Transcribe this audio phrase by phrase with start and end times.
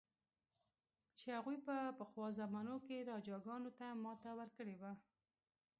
[1.17, 4.91] چې هغوی په پخوا زمانو کې راجاګانو ته ماته ورکړې وه.